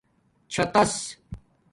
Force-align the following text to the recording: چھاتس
چھاتس 0.53 0.97